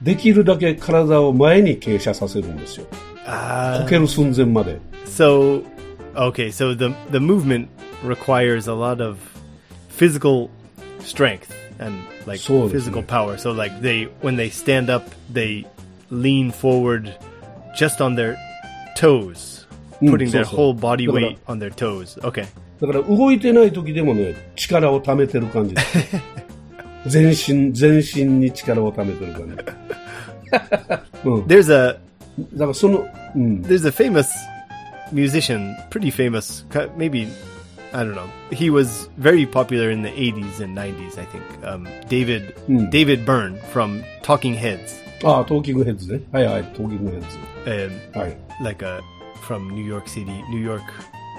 [0.01, 2.88] できるだけ体を前に傾斜させるんですよ。
[3.25, 4.79] ああこける寸前まで。
[5.05, 5.63] そう
[6.15, 7.67] okay, so the, the movement
[8.03, 9.17] requires a lot of
[9.89, 10.49] physical
[11.01, 13.38] strength and like、ね、physical power.
[13.38, 15.65] So, like, they, when they stand up, they
[16.11, 17.12] lean forward
[17.76, 18.37] just on their
[18.96, 19.66] toes,
[20.00, 20.57] Mm, putting their so- so.
[20.57, 22.18] whole body Look at weight on their toes.
[22.22, 22.46] Okay.
[22.80, 26.16] だから動いてない時でもね、力を溜めてる感じです。
[27.07, 31.28] 全身、全身に力を溜めてる感じ。
[31.28, 31.42] うん。
[31.44, 31.98] There's a
[32.54, 33.62] だからその、うん。
[33.62, 34.26] there's a famous
[35.12, 37.28] musician, pretty famous, ca- maybe
[37.92, 38.26] I don't know.
[38.50, 41.42] He was very popular in the 80s and 90s, I think.
[41.64, 42.90] Um, David Mm.
[42.90, 44.98] David Byrne from Talking Heads.
[45.24, 46.20] ああ、トーキングヘッズね。
[46.33, 47.22] はいはい、トーキングヘッ
[47.64, 48.18] Um, ズ。
[48.18, 48.37] はい。
[48.62, 49.00] like a
[49.46, 50.83] from New York City, New York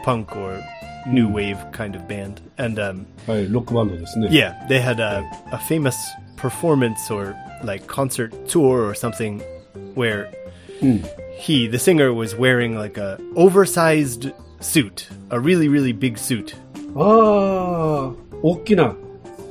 [0.03, 0.59] punk or
[1.07, 1.33] new Mm.
[1.33, 2.41] wave kind of band.
[2.57, 4.27] And um, はい、ロックバンドですね。
[4.29, 5.95] yeah, they had a, a famous
[6.37, 9.41] performance or like concert tour or something
[9.95, 10.29] where
[11.37, 16.55] he, the singer, was wearing like a oversized suit, a really really big suit.
[16.95, 18.95] ああ、大きな、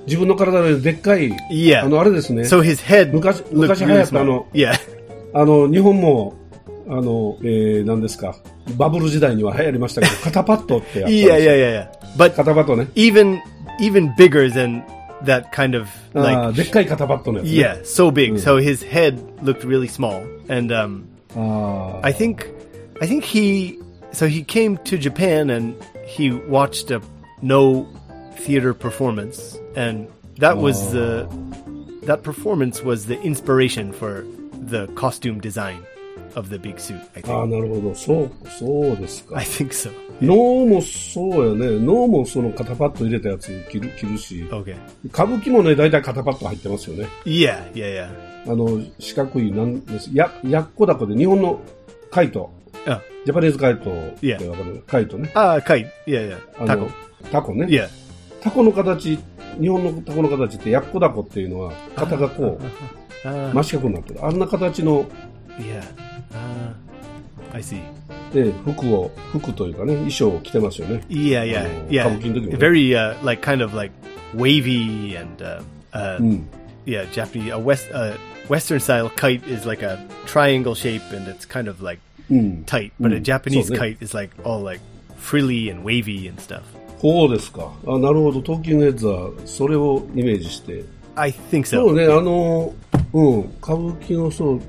[0.08, 1.84] 自分の体よりでっかい、 Yeah.
[1.84, 2.42] あの、あれですね。
[2.42, 4.24] So his head 昔、 looked 昔流 really 行ったあ small.
[4.24, 4.72] の、 Yeah,
[5.32, 6.34] あの、日本も、
[6.86, 8.36] あの、えー、何ですか、
[8.76, 12.16] バブル時代には流行りましたけど、肩パッドってやったんですよ yeah, yeah, yeah, yeah.
[12.18, 12.88] But 肩パッドね。
[12.94, 13.38] even
[13.80, 14.82] even bigger than
[15.24, 17.52] that kind of あ like ーでっかい肩パッドのやつ、ね。
[17.52, 18.34] Yeah, so big.
[18.34, 22.46] So his head looked really small, and um, あ I think,
[23.00, 23.78] I think he,
[24.12, 25.74] so he came to Japan and
[26.06, 27.00] he watched a
[27.42, 27.86] no
[28.39, 31.27] theater performance, and that was the
[32.05, 34.25] that performance was the inspiration for
[34.69, 35.85] the costume design
[36.35, 36.99] of the big suit.
[37.15, 37.49] I あ、ああ think.
[37.49, 37.95] なるほど。
[37.95, 39.45] そう、そうですか I。
[39.45, 39.91] think so.
[40.21, 41.79] 脳もそうやね。
[41.79, 44.43] 脳もその肩パッド入れたやつ着る、着るし。
[44.51, 44.75] Okay.
[45.05, 47.07] 歌舞伎もね、大体肩パッド入ってますよね。
[47.25, 48.07] Yeah, yeah,
[48.45, 48.51] yeah.
[48.51, 50.09] あの、四角い、なんです。
[50.13, 51.59] や、やっこだこで日本の
[52.11, 52.51] カイト。
[52.87, 55.29] Oh, ジャパニーズカイトっ.てわかるカイトね。
[55.35, 55.87] ah, kite.
[56.07, 56.75] Yeah, あ yeah.
[56.77, 56.91] の Taco.、
[57.31, 57.65] タコね。
[57.65, 57.87] Yeah.
[58.41, 59.19] タコの形、
[59.59, 62.63] 日本のタコの形ってやっこだこっていうのは、肩がこう、
[63.27, 64.25] Ah, 真四角になってる。
[64.25, 65.03] あんな形の、
[65.57, 65.81] yeah.
[66.31, 66.73] Ah,
[67.53, 67.81] I see.
[68.33, 71.03] で、服を、服というかね、衣装を着てますよね。
[71.09, 72.03] Yeah, yeah, Oh, yeah.
[72.05, 72.57] kabuki の時もね。
[72.57, 73.93] Very uh, like kind of like
[74.35, 76.47] wavy and uh, uh, うん。
[76.85, 77.51] yeah, Japanese.
[77.53, 78.13] A west uh,
[78.47, 81.99] Western style kite is like a triangle shape and it's kind of like
[82.31, 82.63] うん。
[82.65, 84.79] tight, but a Mm, Japanese kite is like all like
[85.17, 86.61] frilly and wavy and stuff.
[86.99, 87.71] こうですか。
[87.87, 88.41] あ、なるほど。
[88.41, 90.83] トーキングヘッズは、それをイメージして。
[91.15, 91.91] I think そ so.
[91.91, 92.73] うね、あの、
[93.13, 94.61] うん、歌舞伎のそう、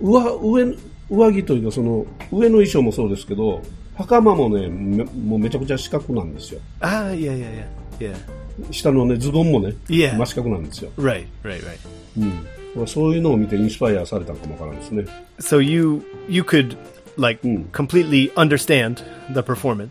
[0.00, 0.76] 上、上、
[1.10, 3.62] 上着というか、その、上の衣装もそうですけど、
[3.96, 6.60] 袴もね、めもうめちゃくちゃ四角なんですよ。
[6.80, 7.66] Ah, yeah, yeah,
[7.98, 8.72] yeah, yeah.
[8.72, 10.16] 下のね、ズボンもね、Yeah.
[10.16, 10.90] 真四角なんですよ。
[10.98, 11.78] Right, right, right.
[12.76, 12.86] うん。
[12.86, 15.04] そういうのを見てインスパイアされたのかもわからんですね。
[15.40, 16.76] So you you could
[17.18, 17.70] like Mm.
[17.72, 19.02] completely understand
[19.34, 19.88] the performance,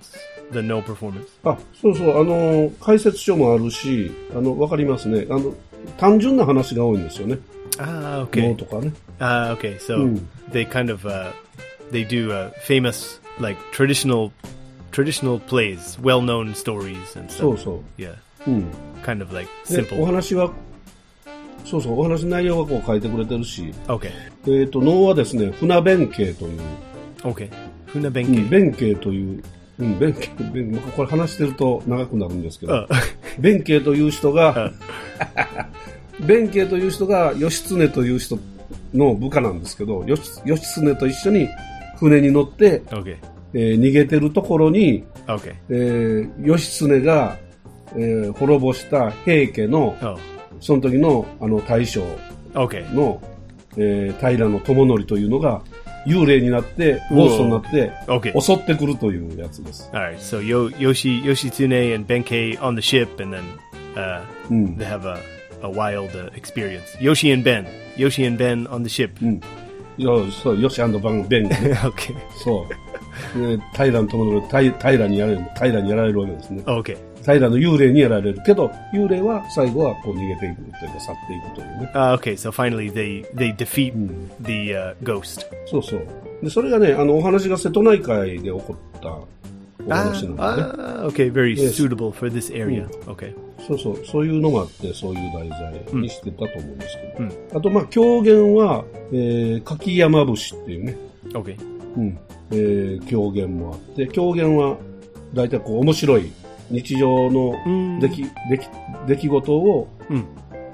[0.51, 1.27] the no performance.
[1.43, 5.25] あ、そうそう、あの、解説書もあるし、あの、わかりますね。
[5.29, 5.53] あの、
[5.97, 7.37] 単純な話が多いんですよね。
[7.77, 8.55] Ah, 脳 okay.
[8.55, 8.91] とかね。
[9.19, 9.77] Ah, okay.
[9.79, 10.19] So Mm.
[10.51, 11.31] they kind of uh,
[11.91, 14.31] they do a famous like traditional
[14.91, 17.63] traditional plays, well known stories and そう stuff.
[17.63, 18.15] そ Yeah.
[18.47, 18.51] う。
[18.51, 18.65] うん。
[19.05, 20.01] Kind of like で simple.
[20.01, 20.51] お話は、
[21.63, 24.09] そうそう、お話の内容はこう書いてくれてるし、Okay.
[24.47, 26.61] えっ、と、能はですね、船弁慶という、
[27.23, 27.49] Okay.
[27.93, 29.43] Funa うん.弁慶という、
[29.79, 32.87] うん、弁慶、弁まあこれ話してると長くなるんですけど、Uh,
[33.39, 34.71] 弁慶という人が、
[36.19, 38.37] 弁慶という人が義経という人
[38.93, 41.47] の部下なんですけど、義義経と一緒に
[41.97, 43.17] 船に乗って、okay.
[43.53, 45.55] えー逃げてるところに、Okay.
[45.69, 47.37] えー義経が、
[47.95, 50.17] えー滅ぼした平家の、Oh.
[50.59, 52.03] その時のあの大将
[52.53, 52.93] Okay.
[52.93, 53.21] の、
[53.77, 55.61] えー平の友則というのが
[56.07, 58.39] 幽霊になって、ゴーストになって、Okay.
[58.39, 59.89] 襲ってくるというやつです。
[59.93, 60.17] All right.
[60.17, 63.43] So Yo- Yoshi Yoshitsune and Benkei on the ship, and then
[63.95, 64.75] uh, うん。
[64.77, 65.17] they have a,
[65.61, 66.97] a wild uh, experience.
[66.99, 67.65] Yoshi and Ben.
[67.97, 69.11] Yoshi and Ben on the ship.
[69.21, 69.41] うん。
[69.97, 71.73] よそう、よしバンベンがね。
[71.83, 72.15] okay.
[72.43, 72.65] そ
[73.35, 73.47] う。
[73.57, 76.63] で平の友則、平平にやられる、平にやられるわけですね。
[76.65, 76.97] Okay.
[77.25, 81.91] 平の幽霊にやられるけど、幽霊は最後はこう逃げていくというか去っていくというね。
[81.93, 82.33] Uh, okay.
[82.33, 84.09] So finally, they they defeat Mm.
[84.41, 85.45] the uh, ghost.
[85.67, 86.01] そうそう。
[86.41, 89.27] で、それがね、あの、お話が瀬戸内海で起こったお
[89.87, 90.67] Ah, 話なんでね。
[90.77, 91.31] ah, okay.
[91.31, 91.73] Very Yes.
[91.73, 92.87] suitable for this area.
[93.07, 93.33] Okay.
[93.67, 94.05] そうそう。
[94.05, 97.57] そういうのがあって、そういう題材にしてたと思うんですけど。
[97.59, 100.97] あと、まあ、狂言は、えー、柿山節っていうね、
[101.33, 101.55] Okay.
[101.97, 102.17] うん。
[102.51, 104.77] えー、狂言もあって、狂言は、
[105.33, 106.31] 大体こう、面白い、
[106.71, 108.69] 日常のうん出来、出来、
[109.07, 110.25] 出来事を、うん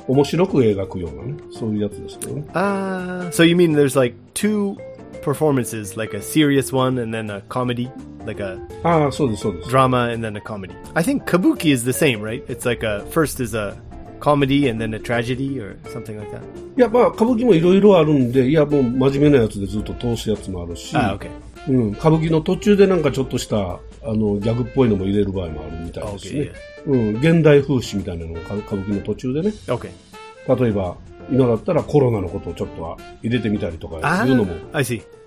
[0.08, 2.43] 面白く描くようなね、そういうやつですけどね。
[2.53, 4.75] Ah, so you mean there's like two
[5.23, 7.89] performances, like a serious one and then a comedy,
[8.25, 9.69] like a ああ、そうです、そうです。
[9.69, 10.73] drama and then a comedy.
[10.93, 12.45] I think kabuki is the same, right?
[12.45, 13.75] It's like a first is a
[14.19, 16.41] comedy and then a tragedy or something like that.
[16.77, 21.29] いや、まあ、歌舞伎もいろいろあるんで、いや、もう真面目なやつでずっと通すやつもあるし、Ah, okay.
[21.67, 26.51] うん、歌舞伎の途中でなんかちょっとした、あの、ギャグっぽいのも入れる場合もあるみたいですね。
[26.86, 29.51] うん、現代風刺みたいなのを歌歌舞伎の途中でね.
[30.47, 30.95] 例えば、
[31.32, 34.54] 今だったらコロナのことをちょっとは入れてみたりとか Ah, いうのも.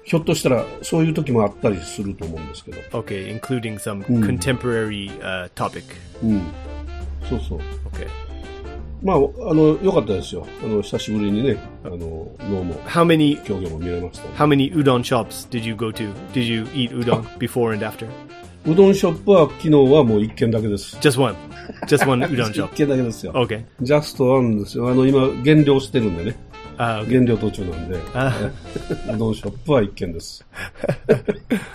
[0.05, 4.38] ひょっとしたらそういう時もあったりすると思うんですけど、Okay, including some Mm.
[4.38, 5.83] contemporary uh, topic.
[6.22, 6.42] うん。
[7.29, 7.59] そうそう。
[7.59, 8.07] Okay.
[9.02, 9.20] まあ、あ
[9.54, 10.46] の、良かったですよ。
[10.64, 16.12] あの、久しぶりにね、あの、脳も、How many 狂言も見れました、how many udon shops did you go to?
[16.32, 18.08] Did you eat udon before and after?
[18.66, 20.96] うどんショップは昨日はもう一軒だけです。
[20.96, 21.34] Just one.
[21.87, 22.68] Just one udon 一 shop.
[22.74, 23.32] 軒だけですよ。
[23.32, 23.64] Okay.
[23.80, 24.88] ジャストワンですよ。
[24.88, 26.37] あの、今、減量してるんでね。
[26.78, 27.10] Uh, okay.
[27.10, 28.32] 減量途中なんで、あ
[29.12, 30.46] うどんショップは一軒です。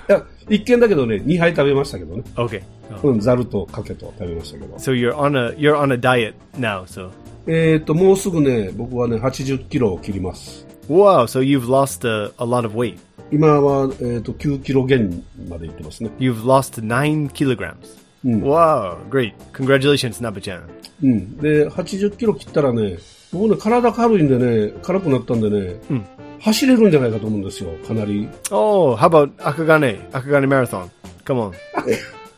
[0.07, 2.23] いや、一軒だけどね、二杯食べましたけどね。
[2.35, 2.63] Okay.
[3.01, 3.09] Oh.
[3.09, 4.75] うん、ざるとかけと食べましたけど。
[4.77, 6.83] So you're on a you're on a diet now.
[6.85, 7.09] So
[7.47, 10.65] えっ、と、もうすぐね、僕はね、80キロを切ります。
[10.87, 11.23] wow.
[11.23, 12.97] So you've lost a, a lot of weight.
[13.29, 16.11] 今は、えっ、と、9キロ減までいってますね。
[16.17, 17.75] You've lost nine kilograms.
[18.23, 18.97] Wow.
[19.09, 19.33] Great.
[19.51, 20.61] Congratulations, Naba-chan.
[21.03, 21.37] うん。
[21.37, 22.97] で、80キロ切ったらね、
[23.33, 26.05] 僕ね、体軽いんでね、軽くなったんでね、うん
[26.43, 28.27] 走れるんじゃないかと思うんですよ、かなり。
[28.51, 30.09] Oh, how about Akagane?
[30.11, 30.89] Akagane Marathon.
[31.23, 31.53] Come on.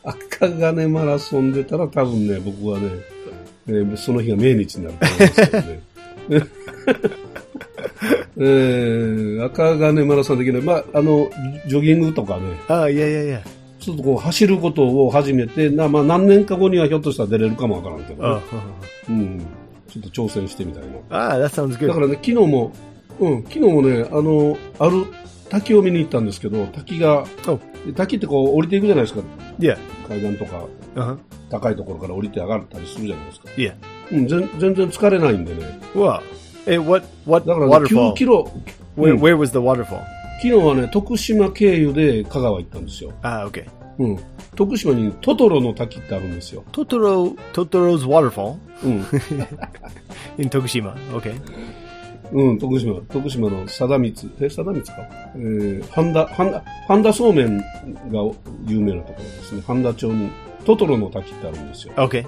[0.04, 2.88] 赤金マラソン出たら多分ね、僕はね、
[3.66, 5.80] えーその日が命日になると思うんですけどね。
[8.38, 10.62] えー、赤金マラソンできない。
[10.62, 11.28] まあ、あの、
[11.66, 13.56] ジョギングとかね、Oh, yeah, yeah, yeah.
[13.80, 18.42] ちょっとこう走ることを始めて、なまあ何年か後にはひょっとしたら出れるかもわからんけど、Oh, ね
[19.08, 19.46] うん。
[19.88, 20.88] ちょっと挑戦してみたいな。
[21.10, 21.94] ah, that sounds だ good.
[21.94, 22.72] からね、昨日も、
[23.20, 25.06] うん、昨日もね、あの、ある
[25.48, 27.58] 滝を見に行ったんですけど、滝が、Oh,
[27.94, 29.20] 滝ってこう降りていくじゃないですか。
[29.58, 29.76] yeah.
[30.08, 31.18] 階段とか、Uh huh.
[31.50, 33.48] 高いところから降りて上がったりするじゃないですか。
[33.56, 33.74] Yeah.
[34.12, 35.78] うん、全全然疲れないんでね。
[35.94, 36.20] Wow.
[36.66, 38.12] Hey, what what だから、ね、waterfall?
[38.12, 38.50] 9キロ、
[38.96, 40.00] Where うん where was the waterfall?
[40.42, 43.12] 昨日はね、徳島経由で香川行ったんですよ。
[43.22, 43.66] Ah, okay.
[43.98, 44.18] うん。
[44.54, 46.64] 徳島にトトロの滝ってあるんですよ。
[46.72, 48.56] Totoro Totoro's waterfall?
[48.84, 48.92] うん。
[50.38, 50.94] in Tokushima.
[51.12, 51.34] Okay.
[52.32, 55.08] うん、徳島、徳島の貞光、え、貞光か？
[55.36, 57.64] えー、半田、半田、半田そうめんが
[58.66, 59.62] 有名なところですね。
[59.66, 60.30] 半田町に
[60.64, 61.94] トトロの滝ってあるんですよ。
[61.94, 62.26] Okay.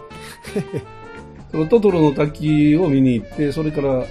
[1.50, 4.04] そのトトロの滝を見に行って、それから、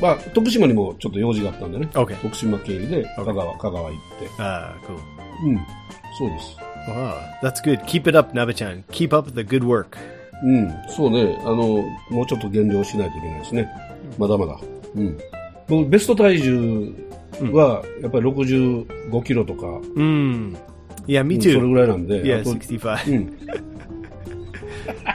[0.00, 1.88] まあ、徳島にもちょっと用事があったんでね。
[1.92, 2.14] Okay.
[2.16, 4.28] 徳島経由で香川、香川行って。
[4.38, 4.96] Ah, cool.
[5.46, 5.58] うん。
[6.18, 6.69] そうです。
[6.88, 7.84] Wow, that's good.
[7.86, 8.84] Keep it up, Naba-chan.
[8.90, 9.96] Keep up the good work.
[10.42, 10.74] うん。
[10.88, 11.38] そうね。
[11.44, 13.68] あの、もうちょっと減量しないといけないですね。
[14.18, 14.58] まだまだ。
[14.94, 15.18] うん。
[15.68, 16.94] 僕、ベスト体重
[17.52, 20.56] は、やっぱり65キロとか、Mm.
[21.06, 21.70] Yeah, me うんそれ too.
[21.70, 23.10] ぐらいなんで、あと、65.
[23.10, 23.38] うん。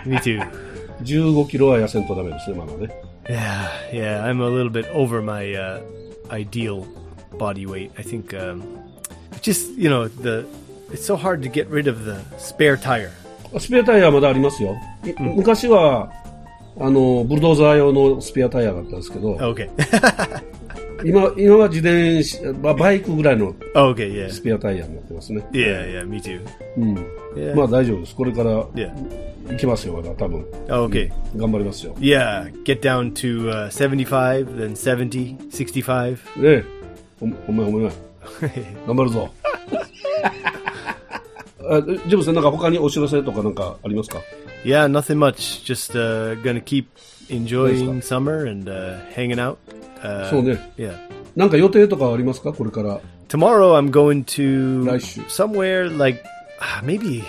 [0.06, 0.48] me too.
[1.04, 2.90] 15キロは痩せんとダメですね、まだね。
[3.28, 4.24] Yeah, yeah.
[4.24, 5.82] I'm a little bit over my uh,
[6.30, 6.86] ideal
[7.40, 7.92] body weight.
[7.98, 8.62] I think um,
[9.42, 10.46] just you know the
[10.92, 13.12] it's so hard to get rid of the spare tire.
[13.60, 14.76] スペアタイヤはまだありますよ。
[15.06, 16.12] い昔は、
[16.78, 19.70] あの、ブルドーザー用のスペアタイヤだったんですけど、Okay.
[21.06, 24.30] 今、今は自転車、まあバイクぐらいの okay, yeah.
[24.30, 25.46] スペアタイヤになってますね。
[25.52, 26.42] Yeah, yeah, me too.
[26.78, 26.96] うん。
[27.36, 27.56] Yeah.
[27.56, 28.16] まあ大丈夫です。
[28.16, 28.92] これから Yeah.
[29.50, 30.42] 行きますよ、まだ多分。
[30.68, 31.12] Okay.
[31.36, 31.94] 頑張りますよ。
[32.00, 36.18] Yeah, get down to uh, 75, then 70, 65.
[36.42, 36.64] ねえ。
[37.20, 37.94] ほんほんまやほんまや。
[38.88, 39.30] 頑張るぞ。
[41.65, 44.19] あジェブさん、なんか他にお知らせとかなんかありますか
[44.65, 45.65] yeah, nothing much.
[45.65, 46.87] Just uh, gonna keep
[47.29, 49.59] enjoying summer and uh, hanging out.
[50.03, 50.73] Uh, そうね。
[50.77, 50.97] Yeah.
[51.37, 53.01] なんか予定とかありますかこれから。
[53.29, 55.21] Tomorrow I'm going to 来週。
[55.23, 56.23] somewhere like
[56.61, 57.23] ah, maybe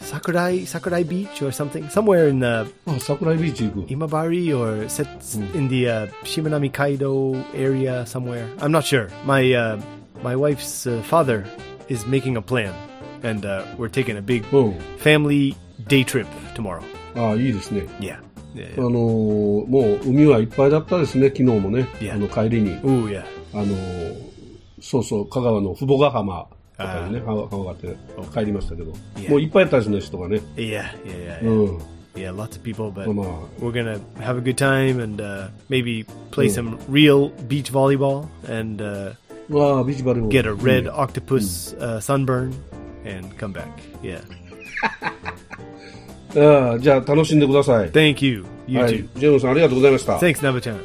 [0.00, 1.88] Sakurai Sakurai Beach or something.
[1.88, 3.88] Somewhere in uh, あ、桜井ビーチ行く。
[3.88, 5.06] Imabari or set
[5.56, 8.46] in the uh, Shimanami Kaido area somewhere.
[8.58, 9.08] I'm not sure.
[9.24, 9.80] My uh,
[10.22, 11.44] my wife's uh, father
[11.88, 12.72] is making a plan,
[13.23, 14.73] and uh, we're taking a big oh.
[14.97, 15.55] family
[15.87, 16.83] day trip tomorrow.
[17.15, 17.55] Ah, yeah,
[17.99, 18.19] yeah.
[18.77, 21.87] あのもう海はいっぱいだったですね、昨日もね。
[21.99, 22.13] Yeah.
[22.13, 22.71] あの帰りに。
[22.81, 23.23] Ooh, yeah.
[23.53, 23.75] あの
[24.81, 26.47] そうそう、香川の父母ヶ浜。
[26.77, 27.95] とかにね、川があって
[28.33, 29.29] 帰りましたけど、yeah.
[29.29, 30.41] もういっぱいやったですね、人がね。
[30.55, 31.41] Yeah, yeah, yeah.
[31.41, 31.47] yeah.
[31.47, 33.07] うん Yeah, lots of people, but
[33.59, 36.51] we're gonna have a good time and uh, maybe play mm.
[36.51, 39.13] some real beach volleyball and uh,
[40.29, 40.97] get a red mm.
[40.97, 41.79] octopus mm.
[41.79, 42.55] uh, sunburn
[43.07, 43.67] and come back.
[44.01, 44.21] Yeah.
[46.35, 47.89] Uh, うん、じゃあ楽しんでください。
[47.89, 48.45] Thank you.
[48.67, 50.17] You too.、はい、ジェームさんありがとうございました。
[50.17, 50.75] Thanks, Navachan.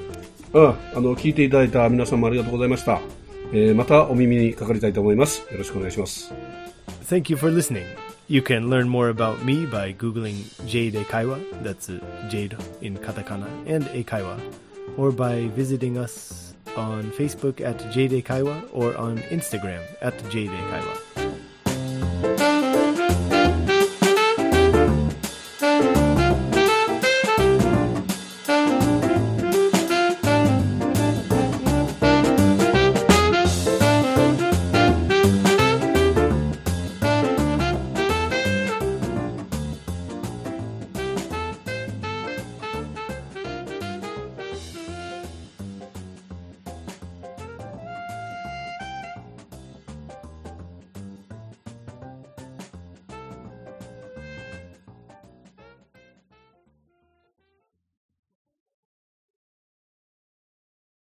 [0.54, 3.00] うん、あの、聞いていただいた皆さんもありがとうございました。
[3.52, 5.40] えー、またお耳にかかりたいと思います。
[5.50, 6.32] よろしくお願いします。
[7.04, 7.84] Thank you for listening.
[8.28, 11.90] You can learn more about me by googling Jade Eikaiwa, that's
[12.30, 14.40] Jade in katakana, and Eikaiwa,
[14.96, 21.11] or by visiting us on Facebook at Jade Eikaiwa or on Instagram at Jade Eikaiwa.